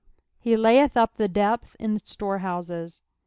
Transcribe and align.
lie 0.43 0.55
layeth 0.55 0.93
vp 0.95 1.11
the 1.17 1.27
depth 1.27 1.75
in 1.79 1.95
tlorehoiuet." 1.99 3.01